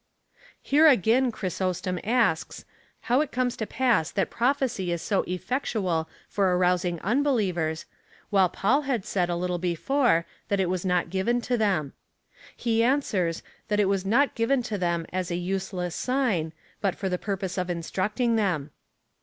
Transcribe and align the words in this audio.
Here 0.63 0.87
again 0.87 1.31
Chrysostom 1.31 1.99
asks, 2.03 2.65
how 3.01 3.21
it 3.21 3.31
comes 3.31 3.55
to 3.57 3.67
pass 3.67 4.09
that 4.09 4.31
prophecy 4.31 4.91
is 4.91 4.99
so 5.03 5.21
eiFectual 5.25 6.07
for 6.27 6.57
arousing 6.57 6.99
unbelievers, 7.01 7.85
while 8.31 8.49
Paul 8.49 8.81
had 8.81 9.05
said 9.05 9.29
a 9.29 9.35
little 9.35 9.59
before 9.59 10.25
that 10.47 10.59
it 10.59 10.71
was 10.71 10.83
not 10.83 11.11
given 11.11 11.39
to 11.41 11.55
them. 11.55 11.93
He 12.57 12.81
answers, 12.83 13.43
that 13.67 13.79
it 13.79 13.85
was 13.87 14.03
not 14.03 14.33
given 14.33 14.63
to 14.63 14.79
them 14.79 15.05
as 15.13 15.29
a 15.29 15.35
useless 15.35 15.93
sign, 15.93 16.51
but 16.81 16.95
for 16.95 17.07
the 17.07 17.19
purpose 17.19 17.55
of 17.59 17.69
instructing 17.69 18.37
them. 18.37 18.71